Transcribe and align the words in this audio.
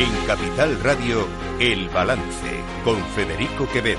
En 0.00 0.26
Capital 0.26 0.80
Radio, 0.82 1.28
El 1.58 1.90
Balance, 1.90 2.48
con 2.82 2.96
Federico 3.14 3.68
Quevedo. 3.70 3.98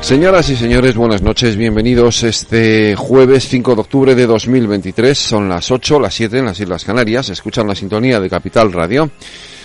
Señoras 0.00 0.48
y 0.48 0.56
señores, 0.56 0.96
buenas 0.96 1.20
noches, 1.20 1.58
bienvenidos 1.58 2.22
este 2.22 2.96
jueves 2.96 3.46
5 3.50 3.74
de 3.74 3.80
octubre 3.82 4.14
de 4.14 4.24
2023. 4.24 5.18
Son 5.18 5.46
las 5.46 5.70
8, 5.70 6.00
las 6.00 6.14
7 6.14 6.38
en 6.38 6.46
las 6.46 6.58
Islas 6.58 6.86
Canarias. 6.86 7.28
Escuchan 7.28 7.66
la 7.66 7.74
sintonía 7.74 8.18
de 8.18 8.30
Capital 8.30 8.72
Radio. 8.72 9.10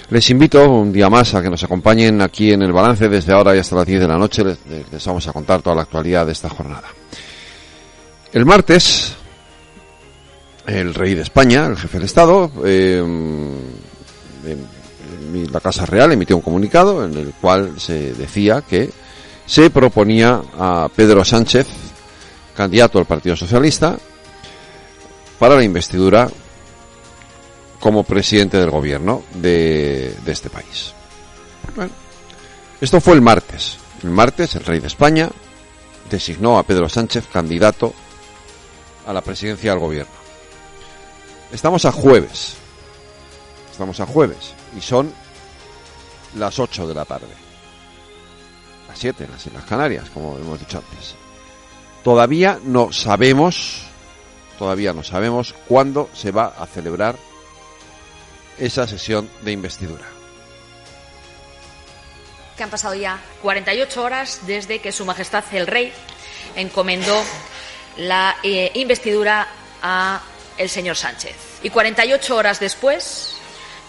Les 0.10 0.30
invito 0.30 0.70
un 0.70 0.92
día 0.92 1.10
más 1.10 1.36
a 1.36 1.42
que 1.42 1.50
nos 1.50 1.64
acompañen 1.64 2.22
aquí 2.22 2.52
en 2.52 2.64
el 2.64 2.74
balance 2.74 3.08
desde 3.08 3.32
ahora 3.32 3.56
y 3.56 3.60
hasta 3.60 3.78
las 3.78 3.86
10 3.86 4.02
de 4.02 4.08
la 4.10 4.18
noche. 4.18 4.44
Les, 4.44 4.58
les 4.92 5.06
vamos 5.06 5.26
a 5.26 5.32
contar 5.32 5.62
toda 5.62 5.78
la 5.78 5.84
actualidad 5.84 6.26
de 6.26 6.34
esta 6.34 6.50
jornada. 6.50 6.90
El 8.34 8.46
martes, 8.46 9.16
el 10.68 10.94
rey 10.94 11.16
de 11.16 11.22
España, 11.22 11.66
el 11.66 11.78
jefe 11.78 11.98
del 11.98 12.06
Estado, 12.06 12.52
eh, 12.66 13.02
la 15.50 15.60
Casa 15.62 15.86
Real 15.86 16.12
emitió 16.12 16.36
un 16.36 16.42
comunicado 16.42 17.06
en 17.06 17.18
el 17.18 17.34
cual 17.40 17.80
se 17.80 18.14
decía 18.14 18.62
que 18.62 18.92
se 19.46 19.70
proponía 19.70 20.42
a 20.60 20.90
Pedro 20.94 21.24
Sánchez, 21.24 21.68
candidato 22.56 23.00
al 23.00 23.06
Partido 23.06 23.38
Socialista, 23.38 23.98
para 25.40 25.56
la 25.56 25.64
investidura 25.64 26.30
como 27.80 28.04
presidente 28.04 28.58
del 28.58 28.70
gobierno 28.70 29.24
de, 29.36 30.16
de 30.26 30.32
este 30.32 30.50
país. 30.50 30.92
Esto 32.82 33.00
fue 33.00 33.14
el 33.14 33.22
martes. 33.22 33.78
El 34.04 34.10
martes 34.10 34.56
el 34.56 34.66
rey 34.66 34.80
de 34.80 34.88
España 34.88 35.30
designó 36.10 36.58
a 36.58 36.64
Pedro 36.64 36.90
Sánchez 36.90 37.26
candidato 37.32 37.94
a 39.06 39.14
la 39.14 39.22
presidencia 39.22 39.72
del 39.72 39.80
gobierno. 39.80 40.27
Estamos 41.52 41.86
a 41.86 41.92
jueves. 41.92 42.58
Estamos 43.72 44.00
a 44.00 44.06
jueves. 44.06 44.54
Y 44.76 44.82
son 44.82 45.14
las 46.36 46.60
8 46.60 46.88
de 46.88 46.94
la 46.94 47.06
tarde. 47.06 47.28
Las 48.88 49.00
7 49.00 49.24
en 49.24 49.32
las 49.32 49.46
Islas 49.46 49.66
Canarias, 49.66 50.10
como 50.14 50.38
hemos 50.38 50.60
dicho 50.60 50.80
antes. 50.80 51.16
Todavía 52.04 52.60
no 52.64 52.92
sabemos, 52.92 53.84
todavía 54.60 54.94
no 54.94 55.04
sabemos 55.04 55.54
cuándo 55.68 56.10
se 56.14 56.32
va 56.32 56.54
a 56.58 56.66
celebrar 56.66 57.16
esa 58.58 58.88
sesión 58.88 59.30
de 59.42 59.52
investidura. 59.52 60.06
Que 62.56 62.64
han 62.64 62.70
pasado 62.70 62.96
ya 62.96 63.22
48 63.42 64.04
horas 64.04 64.42
desde 64.48 64.80
que 64.80 64.92
Su 64.92 65.06
Majestad 65.06 65.44
el 65.52 65.68
Rey 65.68 65.94
encomendó 66.56 67.22
la 67.98 68.36
eh, 68.44 68.72
investidura 68.74 69.48
a 69.82 70.22
el 70.58 70.70
señor 70.70 70.96
Sánchez. 70.96 71.36
Y 71.64 71.70
48 71.70 72.36
horas 72.36 72.60
después, 72.60 73.38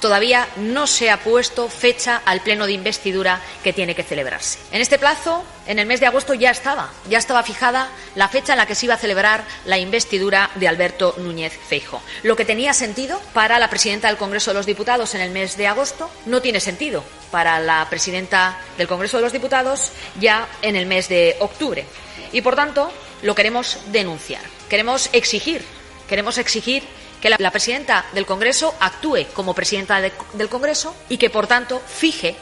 todavía 0.00 0.48
no 0.56 0.86
se 0.86 1.10
ha 1.10 1.18
puesto 1.18 1.68
fecha 1.68 2.22
al 2.24 2.40
pleno 2.40 2.66
de 2.66 2.72
investidura 2.72 3.40
que 3.62 3.72
tiene 3.72 3.94
que 3.94 4.02
celebrarse. 4.02 4.58
En 4.70 4.80
este 4.80 4.98
plazo, 4.98 5.44
en 5.66 5.78
el 5.78 5.86
mes 5.86 6.00
de 6.00 6.06
agosto 6.06 6.34
ya 6.34 6.50
estaba, 6.50 6.90
ya 7.08 7.18
estaba 7.18 7.42
fijada 7.42 7.88
la 8.14 8.28
fecha 8.28 8.52
en 8.52 8.58
la 8.58 8.66
que 8.66 8.74
se 8.74 8.86
iba 8.86 8.94
a 8.94 8.98
celebrar 8.98 9.44
la 9.64 9.78
investidura 9.78 10.50
de 10.54 10.68
Alberto 10.68 11.14
Núñez 11.18 11.52
Feijo. 11.68 12.02
Lo 12.22 12.36
que 12.36 12.44
tenía 12.44 12.72
sentido 12.72 13.20
para 13.32 13.58
la 13.58 13.70
presidenta 13.70 14.08
del 14.08 14.16
Congreso 14.16 14.50
de 14.50 14.56
los 14.56 14.66
Diputados 14.66 15.14
en 15.14 15.20
el 15.20 15.30
mes 15.30 15.56
de 15.56 15.66
agosto 15.66 16.10
no 16.26 16.40
tiene 16.40 16.60
sentido 16.60 17.04
para 17.30 17.60
la 17.60 17.86
presidenta 17.90 18.58
del 18.76 18.88
Congreso 18.88 19.18
de 19.18 19.24
los 19.24 19.32
Diputados 19.32 19.92
ya 20.20 20.48
en 20.62 20.76
el 20.76 20.86
mes 20.86 21.08
de 21.08 21.36
octubre. 21.40 21.84
Y 22.32 22.40
por 22.42 22.56
tanto, 22.56 22.92
lo 23.22 23.34
queremos 23.34 23.78
denunciar. 23.86 24.42
Queremos 24.68 25.08
exigir, 25.12 25.64
queremos 26.08 26.38
exigir 26.38 26.82
que 27.20 27.30
la, 27.30 27.50
presidenta 27.50 28.06
del 28.12 28.26
Congreso 28.26 28.74
actúe 28.80 29.26
como 29.34 29.54
presidenta 29.54 30.00
de, 30.00 30.12
del 30.34 30.48
Congreso 30.48 30.94
y 31.08 31.18
que, 31.18 31.30
por 31.30 31.46
tanto, 31.46 31.80
fije 31.80 32.36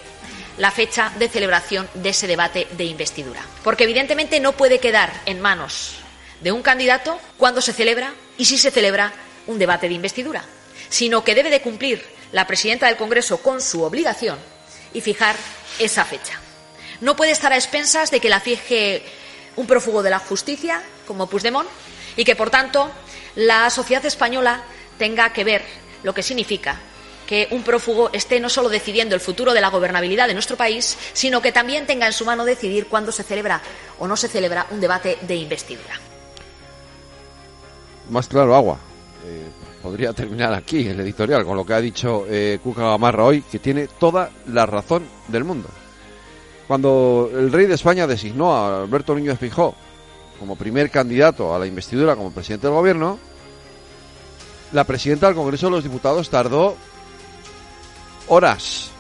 la 0.58 0.70
fecha 0.70 1.12
de 1.18 1.28
celebración 1.28 1.88
de 1.94 2.10
ese 2.10 2.26
debate 2.26 2.66
de 2.72 2.84
investidura. 2.84 3.42
Porque, 3.62 3.84
evidentemente, 3.84 4.40
no 4.40 4.52
puede 4.52 4.78
quedar 4.78 5.12
en 5.26 5.40
manos 5.40 5.96
de 6.40 6.52
un 6.52 6.62
candidato 6.62 7.18
cuando 7.36 7.60
se 7.60 7.72
celebra 7.72 8.14
y 8.38 8.44
si 8.44 8.58
se 8.58 8.70
celebra 8.70 9.12
un 9.46 9.58
debate 9.58 9.88
de 9.88 9.94
investidura, 9.94 10.44
sino 10.88 11.24
que 11.24 11.34
debe 11.34 11.50
de 11.50 11.60
cumplir 11.60 12.04
la 12.32 12.46
presidenta 12.46 12.86
del 12.86 12.96
Congreso 12.96 13.38
con 13.38 13.60
su 13.60 13.82
obligación 13.82 14.38
y 14.92 15.00
fijar 15.00 15.36
esa 15.78 16.04
fecha. 16.04 16.40
No 17.00 17.16
puede 17.16 17.32
estar 17.32 17.52
a 17.52 17.56
expensas 17.56 18.10
de 18.10 18.20
que 18.20 18.28
la 18.28 18.40
fije 18.40 19.02
un 19.56 19.66
prófugo 19.66 20.02
de 20.02 20.10
la 20.10 20.18
justicia 20.18 20.82
como 21.06 21.28
Puigdemont 21.28 21.68
y 22.16 22.24
que, 22.24 22.36
por 22.36 22.50
tanto, 22.50 22.90
la 23.36 23.70
sociedad 23.70 24.04
española 24.04 24.62
tenga 24.98 25.32
que 25.32 25.44
ver 25.44 25.62
lo 26.02 26.12
que 26.14 26.22
significa 26.22 26.80
que 27.26 27.48
un 27.50 27.62
prófugo 27.62 28.10
esté 28.12 28.40
no 28.40 28.48
solo 28.48 28.68
decidiendo 28.68 29.14
el 29.14 29.20
futuro 29.20 29.52
de 29.52 29.60
la 29.60 29.68
gobernabilidad 29.68 30.28
de 30.28 30.34
nuestro 30.34 30.56
país, 30.56 30.96
sino 31.12 31.42
que 31.42 31.52
también 31.52 31.86
tenga 31.86 32.06
en 32.06 32.12
su 32.12 32.24
mano 32.24 32.44
decidir 32.44 32.86
cuándo 32.86 33.10
se 33.12 33.24
celebra 33.24 33.60
o 33.98 34.06
no 34.06 34.16
se 34.16 34.28
celebra 34.28 34.66
un 34.70 34.80
debate 34.80 35.18
de 35.22 35.34
investidura. 35.34 36.00
Más 38.10 38.28
claro, 38.28 38.54
agua. 38.54 38.78
Eh, 39.24 39.48
podría 39.82 40.12
terminar 40.12 40.54
aquí 40.54 40.86
el 40.86 41.00
editorial 41.00 41.44
con 41.44 41.56
lo 41.56 41.66
que 41.66 41.74
ha 41.74 41.80
dicho 41.80 42.24
eh, 42.28 42.60
Cuca 42.62 42.82
Gamarra 42.82 43.24
hoy, 43.24 43.42
que 43.42 43.58
tiene 43.58 43.88
toda 43.88 44.30
la 44.46 44.64
razón 44.64 45.04
del 45.26 45.42
mundo. 45.42 45.68
Cuando 46.68 47.30
el 47.32 47.52
rey 47.52 47.66
de 47.66 47.74
España 47.74 48.06
designó 48.06 48.56
a 48.56 48.82
Alberto 48.82 49.14
Núñez 49.14 49.38
Fijó 49.38 49.74
como 50.38 50.56
primer 50.56 50.90
candidato 50.90 51.54
a 51.54 51.58
la 51.58 51.66
investidura 51.66 52.16
como 52.16 52.30
presidente 52.30 52.66
del 52.66 52.76
gobierno, 52.76 53.18
la 54.72 54.84
presidenta 54.84 55.26
del 55.26 55.36
Congreso 55.36 55.66
de 55.66 55.72
los 55.72 55.84
Diputados 55.84 56.28
tardó 56.28 56.76
horas 58.28 58.90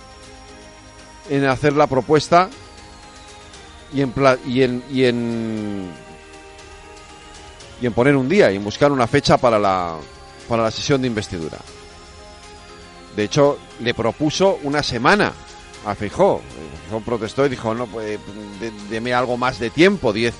en 1.28 1.44
hacer 1.46 1.72
la 1.72 1.86
propuesta 1.86 2.48
y 3.92 4.00
en, 4.00 4.12
y 4.46 4.62
en, 4.62 4.84
y 4.90 5.04
en, 5.04 5.90
y 7.80 7.86
en 7.86 7.92
poner 7.92 8.16
un 8.16 8.28
día 8.28 8.50
y 8.52 8.56
en 8.56 8.64
buscar 8.64 8.92
una 8.92 9.06
fecha 9.06 9.36
para 9.36 9.58
la, 9.58 9.96
para 10.48 10.62
la 10.62 10.70
sesión 10.70 11.00
de 11.00 11.08
investidura. 11.08 11.58
De 13.14 13.24
hecho, 13.24 13.58
le 13.80 13.94
propuso 13.94 14.58
una 14.62 14.82
semana 14.82 15.32
a 15.84 15.94
Feijó. 15.94 16.42
Protestó 17.04 17.46
y 17.46 17.48
dijo, 17.48 17.74
no, 17.74 17.86
pues, 17.86 18.18
deme 18.90 19.12
algo 19.14 19.36
más 19.36 19.58
de 19.58 19.70
tiempo, 19.70 20.12
10 20.12 20.34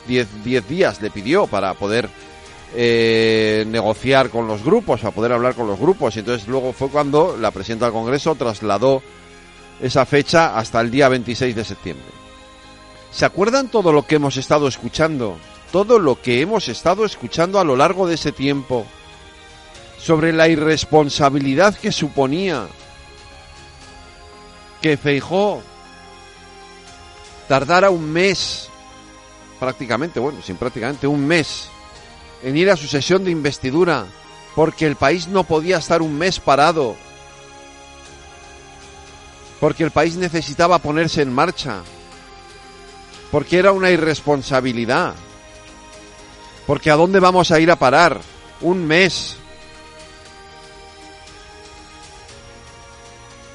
días 0.69 1.01
le 1.01 1.11
pidió 1.11 1.47
para 1.47 1.75
poder 1.75 2.09
eh, 2.75 3.65
negociar 3.69 4.31
con 4.31 4.47
los 4.47 4.62
grupos, 4.62 5.01
para 5.01 5.15
poder 5.15 5.33
hablar 5.33 5.55
con 5.55 5.67
los 5.67 5.79
grupos. 5.79 6.17
Y 6.17 6.21
entonces 6.21 6.47
luego 6.49 6.73
fue 6.73 6.89
cuando 6.89 7.37
la 7.37 7.51
presidenta 7.51 7.87
del 7.87 7.95
Congreso 7.95 8.34
trasladó 8.34 9.03
esa 9.81 10.05
fecha 10.07 10.59
hasta 10.59 10.81
el 10.81 10.91
día 10.91 11.09
26 11.09 11.55
de 11.55 11.65
septiembre. 11.65 12.07
¿Se 13.11 13.25
acuerdan 13.25 13.69
todo 13.69 13.93
lo 13.93 14.07
que 14.07 14.17
hemos 14.17 14.37
estado 14.37 14.69
escuchando? 14.69 15.39
Todo 15.73 15.99
lo 15.99 16.21
que 16.21 16.41
hemos 16.41 16.69
estado 16.69 17.05
escuchando 17.05 17.59
a 17.59 17.65
lo 17.65 17.77
largo 17.77 18.07
de 18.07 18.15
ese 18.15 18.33
tiempo 18.33 18.87
sobre 19.99 20.33
la 20.33 20.49
irresponsabilidad 20.49 21.75
que 21.77 21.93
suponía 21.93 22.67
que 24.83 24.97
Feijó 24.97 25.63
tardara 27.49 27.91
un 27.91 28.11
mes, 28.11 28.69
prácticamente, 29.59 30.21
bueno, 30.21 30.41
sin 30.43 30.57
prácticamente 30.57 31.07
un 31.07 31.27
mes, 31.27 31.69
en 32.43 32.57
ir 32.57 32.71
a 32.71 32.77
su 32.77 32.87
sesión 32.87 33.25
de 33.25 33.31
investidura, 33.31 34.07
porque 34.55 34.87
el 34.87 34.97
país 34.97 35.29
no 35.29 35.45
podía 35.45 35.79
estar 35.79 36.03
un 36.03 36.17
mes 36.17 36.41
parado, 36.41 36.97
porque 39.61 39.84
el 39.84 39.91
país 39.91 40.16
necesitaba 40.16 40.78
ponerse 40.78 41.22
en 41.22 41.33
marcha, 41.33 41.83
porque 43.31 43.59
era 43.59 43.72
una 43.72 43.91
irresponsabilidad, 43.91 45.15
porque 46.66 46.91
a 46.91 46.97
dónde 46.97 47.21
vamos 47.21 47.51
a 47.51 47.60
ir 47.60 47.71
a 47.71 47.77
parar, 47.77 48.21
un 48.60 48.87
mes. 48.87 49.37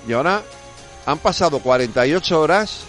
Y 0.07 0.13
ahora 0.13 0.41
han 1.05 1.19
pasado 1.19 1.59
48 1.59 2.39
horas 2.39 2.83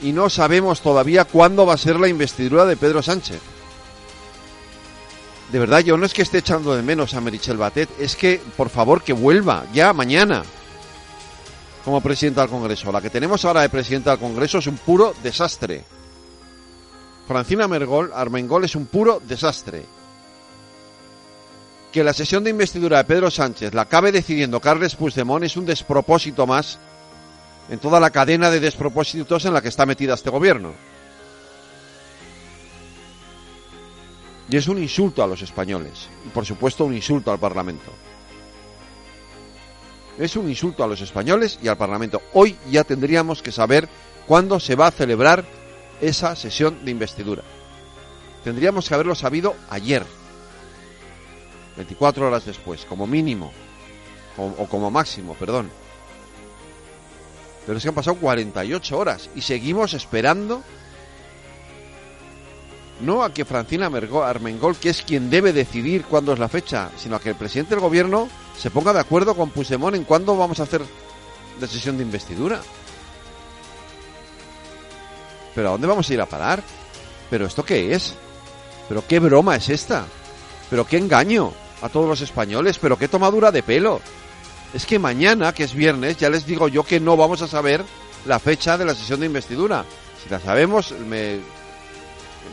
y 0.00 0.12
no 0.12 0.28
sabemos 0.28 0.80
todavía 0.80 1.24
cuándo 1.24 1.66
va 1.66 1.74
a 1.74 1.78
ser 1.78 1.98
la 1.98 2.08
investidura 2.08 2.64
de 2.64 2.76
Pedro 2.76 3.02
Sánchez. 3.02 3.40
De 5.50 5.58
verdad, 5.58 5.80
yo 5.80 5.96
no 5.96 6.06
es 6.06 6.12
que 6.12 6.22
esté 6.22 6.38
echando 6.38 6.74
de 6.74 6.82
menos 6.82 7.14
a 7.14 7.20
Merichel 7.20 7.56
Batet, 7.56 7.88
es 8.00 8.16
que, 8.16 8.40
por 8.56 8.68
favor, 8.68 9.02
que 9.02 9.12
vuelva 9.12 9.64
ya 9.72 9.92
mañana 9.92 10.42
como 11.84 12.00
presidenta 12.00 12.40
del 12.40 12.50
Congreso. 12.50 12.90
La 12.90 13.00
que 13.00 13.10
tenemos 13.10 13.44
ahora 13.44 13.62
de 13.62 13.68
presidenta 13.68 14.10
del 14.10 14.18
Congreso 14.18 14.58
es 14.58 14.66
un 14.66 14.76
puro 14.76 15.14
desastre. 15.22 15.84
Francina 17.28 17.68
Mergol, 17.68 18.10
Armengol 18.12 18.64
es 18.64 18.74
un 18.74 18.86
puro 18.86 19.22
desastre. 19.24 19.84
Que 21.92 22.02
la 22.02 22.12
sesión 22.12 22.42
de 22.42 22.50
investidura 22.50 22.98
de 22.98 23.04
Pedro 23.04 23.30
Sánchez 23.30 23.72
la 23.72 23.82
acabe 23.82 24.10
decidiendo 24.10 24.60
Carles 24.60 24.96
Puigdemont 24.96 25.44
es 25.44 25.56
un 25.56 25.64
despropósito 25.64 26.44
más 26.44 26.78
en 27.68 27.78
toda 27.78 28.00
la 28.00 28.10
cadena 28.10 28.50
de 28.50 28.60
despropósitos 28.60 29.44
en 29.44 29.54
la 29.54 29.60
que 29.60 29.68
está 29.68 29.86
metida 29.86 30.14
este 30.14 30.30
gobierno. 30.30 30.72
Y 34.48 34.56
es 34.56 34.68
un 34.68 34.78
insulto 34.80 35.22
a 35.22 35.26
los 35.26 35.42
españoles. 35.42 36.08
Y 36.24 36.28
por 36.28 36.46
supuesto 36.46 36.84
un 36.84 36.94
insulto 36.94 37.32
al 37.32 37.38
Parlamento. 37.38 37.90
Es 40.18 40.36
un 40.36 40.48
insulto 40.48 40.84
a 40.84 40.86
los 40.86 41.00
españoles 41.00 41.58
y 41.62 41.68
al 41.68 41.76
Parlamento. 41.76 42.22
Hoy 42.32 42.56
ya 42.70 42.84
tendríamos 42.84 43.42
que 43.42 43.52
saber 43.52 43.88
cuándo 44.26 44.60
se 44.60 44.76
va 44.76 44.86
a 44.86 44.92
celebrar 44.92 45.44
esa 46.00 46.36
sesión 46.36 46.84
de 46.84 46.90
investidura. 46.90 47.42
Tendríamos 48.44 48.88
que 48.88 48.94
haberlo 48.94 49.14
sabido 49.16 49.56
ayer, 49.68 50.04
24 51.76 52.28
horas 52.28 52.46
después, 52.46 52.84
como 52.84 53.06
mínimo, 53.06 53.52
o, 54.36 54.44
o 54.44 54.68
como 54.68 54.90
máximo, 54.90 55.34
perdón. 55.34 55.68
Pero 57.66 57.78
es 57.78 57.82
que 57.82 57.88
han 57.88 57.94
pasado 57.94 58.16
48 58.16 58.98
horas 58.98 59.28
y 59.34 59.42
seguimos 59.42 59.92
esperando 59.92 60.62
no 63.00 63.22
a 63.22 63.32
que 63.32 63.44
Francina 63.44 63.90
Armengol, 64.24 64.76
que 64.76 64.90
es 64.90 65.02
quien 65.02 65.28
debe 65.28 65.52
decidir 65.52 66.04
cuándo 66.04 66.32
es 66.32 66.38
la 66.38 66.48
fecha, 66.48 66.90
sino 66.96 67.16
a 67.16 67.20
que 67.20 67.30
el 67.30 67.34
presidente 67.34 67.74
del 67.74 67.82
gobierno 67.82 68.28
se 68.56 68.70
ponga 68.70 68.92
de 68.92 69.00
acuerdo 69.00 69.34
con 69.34 69.50
Puigdemont 69.50 69.96
en 69.96 70.04
cuándo 70.04 70.36
vamos 70.36 70.60
a 70.60 70.62
hacer 70.62 70.82
la 71.60 71.66
sesión 71.66 71.96
de 71.96 72.04
investidura. 72.04 72.60
¿Pero 75.54 75.68
a 75.68 75.72
dónde 75.72 75.86
vamos 75.86 76.08
a 76.08 76.14
ir 76.14 76.20
a 76.20 76.26
parar? 76.26 76.62
¿Pero 77.28 77.46
esto 77.46 77.64
qué 77.64 77.94
es? 77.94 78.14
¿Pero 78.88 79.04
qué 79.06 79.18
broma 79.18 79.56
es 79.56 79.68
esta? 79.68 80.06
¿Pero 80.70 80.86
qué 80.86 80.96
engaño 80.98 81.52
a 81.82 81.88
todos 81.88 82.08
los 82.08 82.20
españoles? 82.20 82.78
¿Pero 82.78 82.98
qué 82.98 83.08
tomadura 83.08 83.50
de 83.50 83.62
pelo? 83.62 84.00
Es 84.74 84.86
que 84.86 84.98
mañana, 84.98 85.52
que 85.52 85.64
es 85.64 85.74
viernes, 85.74 86.16
ya 86.16 86.30
les 86.30 86.46
digo 86.46 86.68
yo 86.68 86.82
que 86.82 87.00
no 87.00 87.16
vamos 87.16 87.42
a 87.42 87.48
saber 87.48 87.84
la 88.26 88.38
fecha 88.38 88.76
de 88.76 88.84
la 88.84 88.94
sesión 88.94 89.20
de 89.20 89.26
investidura. 89.26 89.84
Si 90.22 90.28
la 90.28 90.40
sabemos, 90.40 90.92
me, 91.06 91.38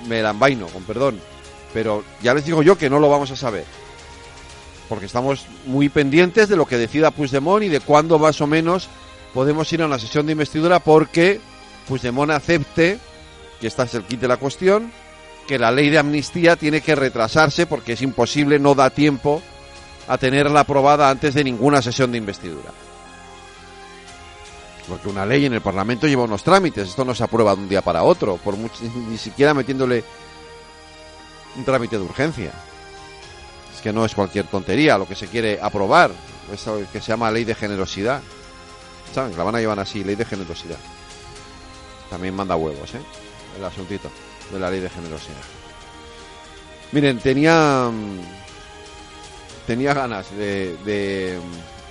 me 0.08 0.22
la 0.22 0.32
envaino, 0.32 0.68
con 0.68 0.84
perdón. 0.84 1.20
Pero 1.74 2.04
ya 2.22 2.34
les 2.34 2.46
digo 2.46 2.62
yo 2.62 2.78
que 2.78 2.90
no 2.90 3.00
lo 3.00 3.10
vamos 3.10 3.32
a 3.32 3.36
saber. 3.36 3.66
Porque 4.88 5.08
estamos 5.08 5.46
muy 5.66 5.90
pendientes 5.90 6.50
de 6.50 6.56
lo 6.56 6.66
que 6.66 6.78
decida 6.78 7.12
Puigdemont 7.12 7.64
y 7.64 7.70
de 7.70 7.80
cuándo 7.80 8.20
más 8.20 8.42
o 8.42 8.48
menos 8.48 8.90
podemos 9.34 9.72
ir 9.74 9.82
a 9.82 9.88
una 9.88 9.98
sesión 9.98 10.26
de 10.26 10.34
investidura 10.34 10.80
porque 10.80 11.40
Puigdemont 11.88 12.32
acepte, 12.32 13.00
que 13.60 13.68
esta 13.68 13.84
es 13.84 13.96
el 13.96 14.04
kit 14.04 14.20
de 14.20 14.28
la 14.28 14.38
cuestión, 14.38 14.92
que 15.48 15.58
la 15.58 15.72
ley 15.72 15.90
de 15.90 15.98
amnistía 15.98 16.56
tiene 16.56 16.82
que 16.82 16.96
retrasarse 16.96 17.66
porque 17.66 17.94
es 17.94 18.02
imposible, 18.02 18.60
no 18.60 18.76
da 18.76 18.92
tiempo 18.92 19.42
a 20.08 20.18
tenerla 20.18 20.62
aprobada 20.62 21.10
antes 21.10 21.34
de 21.34 21.44
ninguna 21.44 21.82
sesión 21.82 22.12
de 22.12 22.18
investidura. 22.18 22.72
Porque 24.88 25.08
una 25.08 25.26
ley 25.26 25.46
en 25.46 25.54
el 25.54 25.62
Parlamento 25.62 26.08
lleva 26.08 26.24
unos 26.24 26.44
trámites, 26.44 26.90
esto 26.90 27.06
no 27.06 27.16
se 27.16 27.24
aprueba 27.24 27.56
de 27.56 27.62
un 27.62 27.70
día 27.70 27.82
para 27.82 28.04
otro, 28.04 28.38
por 28.38 28.58
ni 28.58 29.18
siquiera 29.18 29.54
metiéndole 29.54 30.04
un 31.56 31.64
trámite 31.64 31.98
de 31.98 32.04
urgencia. 32.04 32.52
Es 33.74 33.82
que 33.82 33.94
no 33.94 34.06
es 34.06 34.14
cualquier 34.14 34.48
tontería 34.48 34.98
lo 34.98 35.08
que 35.08 35.16
se 35.16 35.28
quiere 35.28 35.60
aprobar, 35.62 36.12
esto 36.52 36.82
que 36.92 37.00
se 37.00 37.08
llama 37.08 37.32
ley 37.32 37.46
de 37.46 37.56
generosidad. 37.56 38.22
¿Saben? 39.14 39.38
La 39.38 39.44
van 39.44 39.56
a 39.56 39.60
llevar 39.60 39.80
así, 39.80 40.04
ley 40.04 40.16
de 40.16 40.26
generosidad. 40.26 40.80
También 42.10 42.36
manda 42.36 42.56
huevos, 42.56 42.94
¿eh? 42.94 43.02
El 43.58 43.64
asuntito 43.64 44.10
de 44.52 44.60
la 44.60 44.70
ley 44.70 44.80
de 44.80 44.90
generosidad. 44.90 45.38
Miren, 46.92 47.20
tenía 47.20 47.90
tenía 49.66 49.94
ganas 49.94 50.30
de, 50.32 50.78
de 50.86 51.40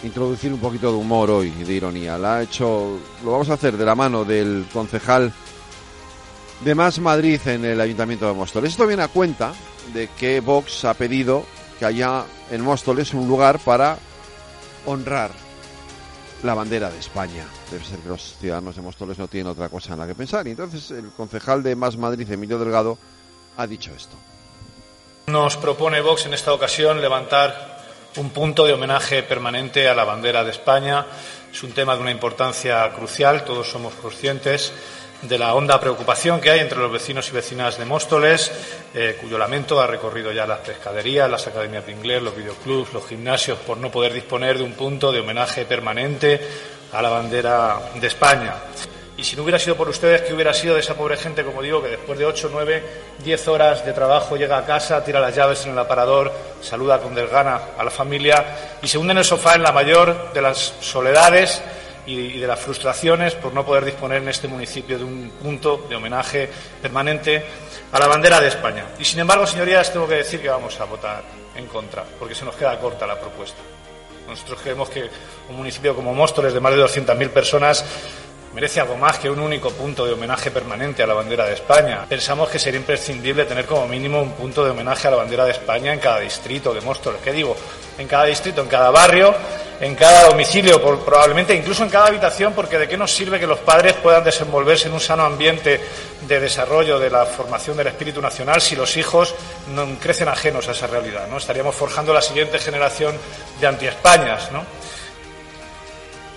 introducir 0.03 0.53
un 0.53 0.61
poquito 0.61 0.91
de 0.91 0.99
humor 0.99 1.31
hoy, 1.31 1.51
de 1.51 1.73
ironía. 1.73 2.19
La 2.19 2.37
ha 2.37 2.43
hecho, 2.43 2.99
lo 3.25 3.33
vamos 3.33 3.51
a 3.51 3.55
hacer 3.55 3.77
de 3.77 3.85
la 3.85 3.95
mano 3.95 4.25
del 4.25 4.67
concejal 4.73 5.33
de 6.65 6.75
Más 6.75 6.99
Madrid 6.99 7.41
en 7.47 7.65
el 7.65 7.81
Ayuntamiento 7.81 8.27
de 8.27 8.35
Móstoles. 8.35 8.71
Esto 8.71 8.87
viene 8.87 9.03
a 9.03 9.09
cuenta 9.09 9.53
de 9.93 10.09
que 10.09 10.41
Vox 10.41 10.85
ha 10.85 10.95
pedido 10.95 11.45
que 11.79 11.85
haya 11.85 12.25
en 12.51 12.63
Móstoles 12.63 13.15
un 13.15 13.27
lugar 13.27 13.59
para 13.59 13.99
honrar 14.87 15.31
la 16.43 16.55
bandera 16.55 16.91
de 16.91 16.99
España. 16.99 17.45
Debe 17.71 17.85
ser 17.85 17.99
que 18.01 18.09
los 18.09 18.37
ciudadanos 18.39 18.77
de 18.77 18.83
Móstoles 18.83 19.19
no 19.19 19.29
tienen 19.29 19.51
otra 19.51 19.69
cosa 19.69 19.93
en 19.93 20.01
la 20.01 20.07
que 20.07 20.15
pensar. 20.15 20.47
Y 20.47 20.51
entonces 20.51 20.91
el 20.91 21.11
concejal 21.11 21.63
de 21.63 21.77
Más 21.77 21.97
Madrid, 21.97 22.31
Emilio 22.31 22.59
Delgado, 22.59 22.99
ha 23.57 23.67
dicho 23.67 23.93
esto. 23.95 24.17
Nos 25.27 25.57
propone 25.57 26.01
Vox 26.01 26.27
en 26.27 26.35
esta 26.35 26.53
ocasión 26.53 27.01
levantar 27.01 27.79
un 28.17 28.31
punto 28.31 28.67
de 28.67 28.73
homenaje 28.73 29.23
permanente 29.23 29.89
a 29.89 29.95
la 29.95 30.05
bandera 30.05 30.43
de 30.43 30.51
España. 30.51 31.07
Es 31.51 31.63
un 31.63 31.73
tema 31.73 31.95
de 31.95 32.03
una 32.03 32.11
importancia 32.11 32.91
crucial, 32.93 33.45
todos 33.45 33.71
somos 33.71 33.95
conscientes 33.95 34.73
de 35.23 35.39
la 35.39 35.55
honda 35.55 35.79
preocupación 35.79 36.41
que 36.41 36.51
hay 36.51 36.59
entre 36.59 36.79
los 36.79 36.91
vecinos 36.91 37.29
y 37.29 37.33
vecinas 37.33 37.79
de 37.79 37.85
Móstoles, 37.85 38.51
eh, 38.93 39.17
cuyo 39.21 39.39
lamento 39.39 39.81
ha 39.81 39.87
recorrido 39.87 40.33
ya 40.33 40.45
las 40.45 40.59
pescaderías, 40.59 41.31
las 41.31 41.47
academias 41.47 41.87
de 41.87 41.93
inglés, 41.93 42.21
los 42.21 42.37
videoclubs, 42.37 42.93
los 42.93 43.07
gimnasios, 43.07 43.59
por 43.61 43.79
no 43.79 43.93
poder 43.93 44.13
disponer 44.13 44.59
de 44.59 44.65
un 44.65 44.73
punto 44.73 45.13
de 45.13 45.21
homenaje 45.21 45.65
permanente 45.65 46.41
a 46.93 47.01
la 47.01 47.09
bandera 47.09 47.93
de 47.95 48.07
España. 48.09 48.57
Y 49.17 49.25
si 49.25 49.37
no 49.37 49.43
hubiera 49.43 49.59
sido 49.59 49.77
por 49.77 49.89
ustedes, 49.89 50.23
¿qué 50.23 50.33
hubiera 50.33 50.55
sido 50.55 50.75
de 50.75 50.81
esa 50.81 50.95
pobre 50.95 51.17
gente, 51.17 51.45
como 51.45 51.61
digo, 51.61 51.83
que 51.83 51.89
después 51.89 52.19
de 52.19 52.25
8, 52.25 52.49
9, 52.51 52.83
10 53.23 53.49
horas 53.49 53.85
de 53.85 53.93
trabajo 53.93 54.37
llega 54.37 54.57
a 54.57 54.65
casa, 54.65 55.05
tira 55.05 55.21
las 55.21 55.35
llaves 55.37 55.65
en 55.67 55.73
el 55.73 55.79
aparador, 55.79 56.33
saluda 56.63 56.99
con 56.99 57.15
desgana 57.15 57.61
a 57.77 57.85
la 57.85 57.91
familia 57.91 58.79
y 58.83 58.89
se 58.89 58.97
hunde 58.97 59.13
en 59.13 59.19
el 59.19 59.25
sofá 59.25 59.55
en 59.55 59.63
la 59.63 59.73
mayor 59.73 60.33
de 60.33 60.41
las 60.41 60.75
soledades 60.81 61.63
y 62.07 62.39
de 62.39 62.47
las 62.47 62.59
frustraciones 62.59 63.35
por 63.35 63.53
no 63.53 63.65
poder 63.65 63.85
disponer 63.85 64.23
en 64.23 64.29
este 64.29 64.49
municipio 64.49 64.99
de 64.99 65.05
un 65.05 65.31
punto 65.41 65.87
de 65.89 65.95
homenaje 65.95 66.49
permanente 66.81 67.45
a 67.93 67.99
la 67.99 68.07
bandera 68.07 68.41
de 68.41 68.49
España? 68.49 68.87
Y 68.99 69.05
sin 69.05 69.21
embargo, 69.21 69.47
señorías, 69.47 69.93
tengo 69.93 70.09
que 70.09 70.17
decir 70.17 70.41
que 70.41 70.49
vamos 70.49 70.81
a 70.81 70.85
votar 70.85 71.23
en 71.55 71.67
contra, 71.67 72.03
porque 72.19 72.35
se 72.35 72.45
nos 72.45 72.57
queda 72.57 72.79
corta 72.79 73.07
la 73.07 73.21
propuesta. 73.21 73.59
Nosotros 74.27 74.61
creemos 74.63 74.89
que 74.89 75.09
un 75.51 75.57
municipio 75.57 75.95
como 75.95 76.15
Móstoles, 76.15 76.55
de 76.55 76.61
más 76.61 76.75
de 76.75 76.83
200.000 76.83 77.29
personas, 77.31 77.85
merece 78.55 78.81
algo 78.81 78.97
más 78.97 79.19
que 79.19 79.31
un 79.31 79.39
único 79.39 79.71
punto 79.71 80.05
de 80.05 80.13
homenaje 80.13 80.51
permanente 80.51 81.03
a 81.03 81.07
la 81.07 81.15
bandera 81.15 81.47
de 81.47 81.55
España. 81.55 82.05
Pensamos 82.09 82.49
que 82.51 82.59
sería 82.59 82.81
imprescindible 82.81 83.45
tener 83.45 83.65
como 83.65 83.87
mínimo 83.89 84.21
un 84.21 84.33
punto 84.33 84.65
de 84.65 84.71
homenaje 84.71 85.09
a 85.09 85.11
la 85.11 85.17
bandera 85.17 85.45
de 85.45 85.53
España 85.53 85.93
en 85.93 86.01
cada 86.01 86.21
distrito 86.21 86.75
de 86.75 86.81
Móstoles. 86.83 87.21
¿Qué 87.23 87.33
digo? 87.33 87.57
En 87.99 88.07
cada 88.07 88.25
distrito, 88.25 88.61
en 88.63 88.69
cada 88.69 88.91
barrio, 88.91 89.35
en 89.81 89.95
cada 89.95 90.29
domicilio, 90.29 90.81
probablemente 90.81 91.55
incluso 91.55 91.83
en 91.83 91.89
cada 91.89 92.07
habitación, 92.07 92.53
porque 92.53 92.79
de 92.79 92.89
qué 92.89 92.97
nos 92.97 93.13
sirve 93.13 93.41
que 93.41 93.47
los 93.47 93.59
padres 93.59 93.95
puedan 93.95 94.23
desenvolverse 94.23 94.89
en 94.89 94.95
un 94.95 95.01
sano 95.01 95.25
ambiente 95.25 95.81
de 96.21 96.41
desarrollo 96.41 96.99
de 96.99 97.11
la 97.11 97.27
formación 97.27 97.77
del 97.77 97.89
espíritu 97.89 98.21
nacional 98.21 98.61
si 98.61 98.77
los 98.77 98.97
hijos 98.97 99.35
no 99.75 99.87
crecen 100.01 100.29
ajenos 100.29 100.69
a 100.69 100.73
esa 100.73 100.87
realidad, 100.87 101.27
¿no? 101.29 101.39
Estaríamos 101.39 101.75
forjando 101.75 102.13
la 102.13 102.23
siguiente 102.23 102.59
generación 102.59 103.17
de 103.61 103.67
antiespañas, 103.67 104.53
¿no? 104.53 104.65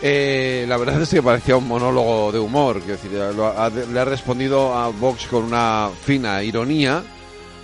Eh, 0.08 0.66
la 0.68 0.78
verdad 0.78 1.02
es 1.02 1.10
que 1.10 1.24
parecía 1.24 1.58
un 1.58 1.68
monólogo 1.68 2.32
de 2.32 2.38
humor, 2.38 2.80
decir, 2.80 3.12
le 3.12 4.00
ha 4.00 4.06
respondido 4.06 4.72
a 4.76 4.90
Vox 4.90 5.26
con 5.26 5.46
una 5.46 5.90
fina 6.04 6.44
ironía 6.44 7.02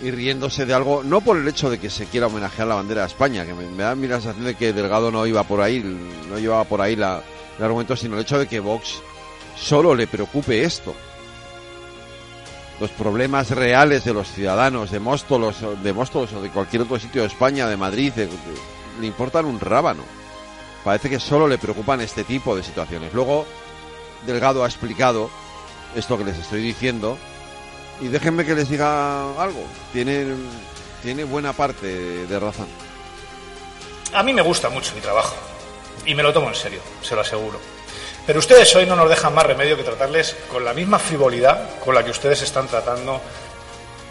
y 0.02 0.10
riéndose 0.10 0.66
de 0.66 0.74
algo, 0.74 1.04
no 1.04 1.22
por 1.22 1.38
el 1.38 1.48
hecho 1.48 1.70
de 1.70 1.78
que 1.78 1.92
se 1.92 2.08
quiera 2.08 2.26
homenajear 2.26 2.68
la 2.68 2.74
bandera 2.74 3.02
de 3.02 3.10
España, 3.10 3.46
que 3.46 3.54
me, 3.54 3.68
da 3.78 3.94
la 3.94 4.16
sensación 4.16 4.46
de 4.46 4.56
que 4.56 4.74
Delgado 4.74 5.12
no 5.12 5.28
iba 5.28 5.44
por 5.44 5.62
ahí, 5.62 5.84
no 6.32 6.40
llevaba 6.40 6.64
por 6.64 6.82
ahí 6.82 6.96
la, 6.96 7.22
el 7.60 7.64
argumento, 7.64 7.96
sino 7.96 8.16
el 8.16 8.22
hecho 8.22 8.40
de 8.40 8.48
que 8.48 8.60
Vox 8.60 9.04
solo 9.56 9.94
le 9.94 10.08
preocupe 10.08 10.64
esto. 10.64 10.96
Los 12.80 12.90
problemas 12.90 13.52
reales 13.52 14.04
de 14.04 14.16
los 14.16 14.28
ciudadanos 14.28 14.90
de 14.90 15.00
Móstoles, 15.00 15.58
de 15.84 15.94
Móstoles 15.94 16.34
o 16.34 16.42
de 16.42 16.50
cualquier 16.50 16.82
otro 16.82 16.98
sitio 16.98 17.22
de 17.22 17.28
España, 17.28 17.68
de 17.68 17.78
Madrid, 17.78 18.14
le 19.00 19.06
importan 19.06 19.46
un 19.46 19.60
rábano 19.60 20.21
parece 20.84 21.10
que 21.10 21.20
solo 21.20 21.48
le 21.48 21.58
preocupan 21.58 22.02
este 22.02 22.24
tipo 22.24 22.56
de 22.56 22.64
situaciones. 22.64 23.14
Luego, 23.14 23.46
Delgado 24.26 24.64
ha 24.64 24.68
explicado 24.68 25.30
esto 25.96 26.18
que 26.18 26.24
les 26.24 26.38
estoy 26.38 26.62
diciendo 26.62 27.18
y 28.00 28.08
déjenme 28.08 28.46
que 28.46 28.56
les 28.56 28.70
diga 28.70 29.42
algo. 29.42 29.64
Tiene, 29.94 30.26
tiene 31.02 31.24
buena 31.24 31.54
parte 31.54 31.88
de 32.26 32.40
razón. 32.40 32.68
A 34.14 34.24
mí 34.24 34.34
me 34.34 34.42
gusta 34.42 34.70
mucho 34.70 34.94
mi 34.96 35.02
trabajo 35.02 35.36
y 36.06 36.16
me 36.16 36.24
lo 36.24 36.34
tomo 36.34 36.50
en 36.50 36.56
serio, 36.56 36.82
se 37.02 37.16
lo 37.16 37.22
aseguro. 37.22 37.60
Pero 38.26 38.40
ustedes 38.40 38.76
hoy 38.76 38.86
no 38.86 38.96
nos 38.96 39.10
dejan 39.10 39.34
más 39.34 39.46
remedio 39.46 39.78
que 39.78 39.84
tratarles 39.84 40.36
con 40.52 40.64
la 40.64 40.74
misma 40.74 41.00
frivolidad 41.00 41.80
con 41.80 41.96
la 41.96 42.04
que 42.04 42.12
ustedes 42.12 42.42
están 42.42 42.68
tratando 42.68 43.20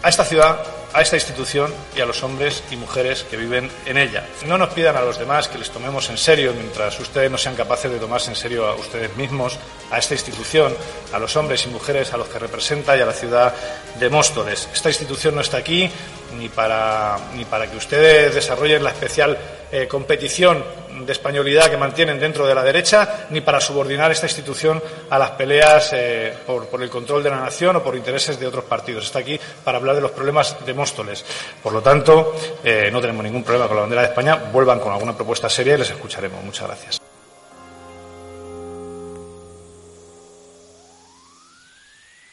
a 0.03 0.09
esta 0.09 0.25
ciudad, 0.25 0.61
a 0.93 1.01
esta 1.01 1.15
institución 1.15 1.73
y 1.95 2.01
a 2.01 2.05
los 2.05 2.23
hombres 2.23 2.63
y 2.71 2.75
mujeres 2.75 3.23
que 3.23 3.37
viven 3.37 3.69
en 3.85 3.97
ella. 3.97 4.25
No 4.47 4.57
nos 4.57 4.69
pidan 4.69 4.95
a 4.95 5.01
los 5.01 5.17
demás 5.17 5.47
que 5.47 5.57
les 5.57 5.69
tomemos 5.69 6.09
en 6.09 6.17
serio 6.17 6.53
mientras 6.55 6.99
ustedes 6.99 7.31
no 7.31 7.37
sean 7.37 7.55
capaces 7.55 7.91
de 7.91 7.99
tomarse 7.99 8.29
en 8.29 8.35
serio 8.35 8.67
a 8.67 8.75
ustedes 8.75 9.15
mismos, 9.15 9.57
a 9.89 9.97
esta 9.97 10.13
institución, 10.13 10.73
a 11.13 11.19
los 11.19 11.35
hombres 11.35 11.65
y 11.65 11.69
mujeres 11.69 12.13
a 12.13 12.17
los 12.17 12.27
que 12.27 12.39
representa 12.39 12.97
y 12.97 13.01
a 13.01 13.05
la 13.05 13.13
ciudad 13.13 13.53
de 13.99 14.09
Móstoles. 14.09 14.69
Esta 14.73 14.89
institución 14.89 15.35
no 15.35 15.41
está 15.41 15.57
aquí 15.57 15.89
ni 16.37 16.49
para, 16.49 17.17
ni 17.35 17.45
para 17.45 17.69
que 17.69 17.77
ustedes 17.77 18.33
desarrollen 18.33 18.83
la 18.83 18.91
especial 18.91 19.37
eh, 19.71 19.87
competición 19.87 20.63
de 21.05 21.11
españolidad 21.11 21.69
que 21.69 21.77
mantienen 21.77 22.19
dentro 22.19 22.45
de 22.45 22.55
la 22.55 22.63
derecha, 22.63 23.27
ni 23.29 23.41
para 23.41 23.59
subordinar 23.59 24.11
esta 24.11 24.25
institución 24.25 24.81
a 25.09 25.19
las 25.19 25.31
peleas 25.31 25.91
eh, 25.93 26.33
por, 26.45 26.67
el 26.81 26.89
control 26.89 27.23
de 27.23 27.29
la 27.29 27.39
nación 27.39 27.75
o 27.75 27.83
por 27.83 27.95
intereses 27.95 28.39
de 28.39 28.47
otros 28.47 28.65
partidos. 28.65 29.05
Está 29.05 29.19
aquí 29.19 29.39
para 29.63 29.77
hablar 29.77 29.95
de 29.95 30.01
los 30.01 30.11
problemas 30.11 30.57
de 30.65 30.73
Móstoles. 30.73 31.25
Por 31.61 31.73
lo 31.73 31.81
tanto, 31.81 32.35
eh, 32.63 32.89
no 32.91 33.01
tenemos 33.01 33.23
ningún 33.23 33.43
problema 33.43 33.67
con 33.67 33.77
la 33.77 33.81
bandera 33.81 34.01
de 34.01 34.07
España. 34.09 34.35
Vuelvan 34.51 34.79
con 34.79 34.91
alguna 34.91 35.15
propuesta 35.15 35.49
seria 35.49 35.75
y 35.75 35.79
les 35.79 35.89
escucharemos. 35.89 36.43
Muchas 36.43 36.67
gracias. 36.67 37.01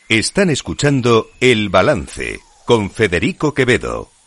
Están 0.08 0.48
escuchando 0.48 1.28
El 1.38 1.68
Balance 1.68 2.40
con 2.64 2.90
Federico 2.90 3.52
Quevedo. 3.52 4.17